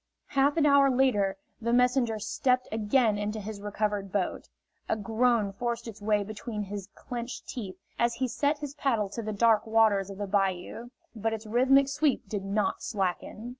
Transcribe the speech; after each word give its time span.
Half 0.29 0.57
an 0.57 0.65
hour 0.65 0.89
later 0.89 1.37
the 1.61 1.71
messenger 1.71 2.17
stepped 2.17 2.67
again 2.71 3.19
into 3.19 3.39
his 3.39 3.61
recovered 3.61 4.11
boat. 4.11 4.49
A 4.89 4.95
groan 4.95 5.53
forced 5.53 5.87
its 5.87 6.01
way 6.01 6.23
between 6.23 6.63
his 6.63 6.89
clenched 6.95 7.47
teeth 7.47 7.75
as 7.99 8.15
he 8.15 8.27
set 8.27 8.57
his 8.57 8.73
paddle 8.73 9.09
to 9.09 9.21
the 9.21 9.31
dark 9.31 9.67
waters 9.67 10.09
of 10.09 10.17
the 10.17 10.25
bayou, 10.25 10.89
but 11.15 11.33
its 11.33 11.45
rhythmic 11.45 11.87
sweep 11.87 12.27
did 12.27 12.43
not 12.43 12.81
slacken. 12.81 13.49